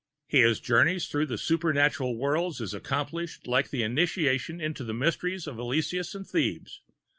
His 0.25 0.59
Journey 0.59 0.97
through 0.99 1.27
the 1.27 1.37
supernatural 1.37 2.17
worlds 2.17 2.59
is 2.59 2.73
accomplished 2.73 3.45
like 3.45 3.69
the 3.69 3.83
initiation 3.83 4.59
into 4.59 4.83
the 4.83 4.95
Mysteries 4.95 5.45
of 5.45 5.59
Eleusis 5.59 6.15
and 6.15 6.25
Thebes. 6.25 6.81